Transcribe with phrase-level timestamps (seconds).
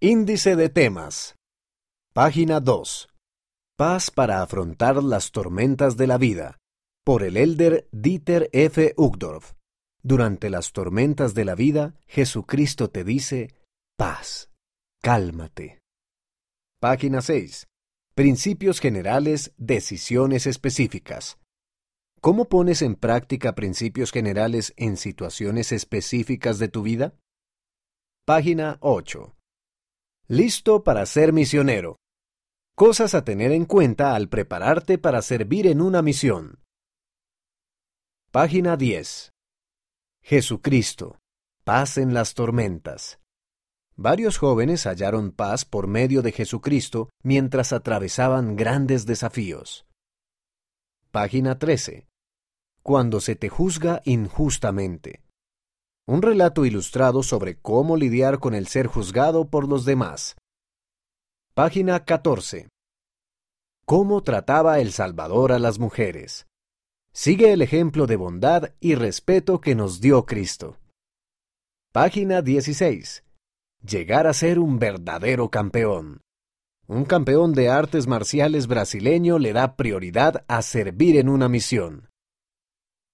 [0.00, 1.34] Índice de temas.
[2.14, 3.08] Página 2.
[3.76, 6.56] Paz para afrontar las tormentas de la vida.
[7.04, 8.94] Por el elder Dieter F.
[8.96, 9.54] Uchtdorf.
[10.00, 13.56] Durante las tormentas de la vida, Jesucristo te dice,
[13.96, 14.52] paz,
[15.02, 15.80] cálmate.
[16.78, 17.66] Página 6.
[18.14, 21.40] Principios generales, decisiones específicas.
[22.20, 27.18] ¿Cómo pones en práctica principios generales en situaciones específicas de tu vida?
[28.24, 29.34] Página 8.
[30.30, 31.96] Listo para ser misionero.
[32.76, 36.62] Cosas a tener en cuenta al prepararte para servir en una misión.
[38.30, 39.32] Página 10.
[40.22, 41.18] Jesucristo.
[41.64, 43.20] Paz en las tormentas.
[43.96, 49.86] Varios jóvenes hallaron paz por medio de Jesucristo mientras atravesaban grandes desafíos.
[51.10, 52.06] Página 13.
[52.82, 55.22] Cuando se te juzga injustamente.
[56.08, 60.36] Un relato ilustrado sobre cómo lidiar con el ser juzgado por los demás.
[61.52, 62.70] Página 14.
[63.84, 66.46] Cómo trataba el Salvador a las mujeres.
[67.12, 70.78] Sigue el ejemplo de bondad y respeto que nos dio Cristo.
[71.92, 73.22] Página 16.
[73.82, 76.22] Llegar a ser un verdadero campeón.
[76.86, 82.08] Un campeón de artes marciales brasileño le da prioridad a servir en una misión.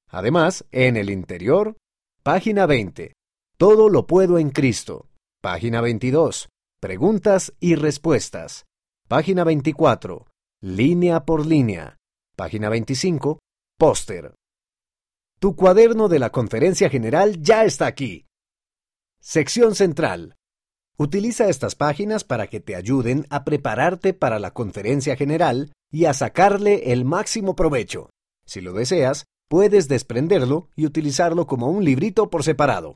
[0.08, 1.76] Además, en el interior,
[2.24, 3.12] Página 20.
[3.58, 5.10] Todo lo puedo en Cristo.
[5.42, 6.48] Página 22.
[6.80, 8.64] Preguntas y respuestas.
[9.08, 10.24] Página 24.
[10.62, 11.98] Línea por línea.
[12.34, 13.40] Página 25.
[13.78, 14.34] Póster.
[15.38, 18.24] Tu cuaderno de la conferencia general ya está aquí.
[19.20, 20.34] Sección central.
[20.96, 26.14] Utiliza estas páginas para que te ayuden a prepararte para la conferencia general y a
[26.14, 28.08] sacarle el máximo provecho.
[28.46, 32.92] Si lo deseas, puedes desprenderlo y utilizarlo como un librito por separado.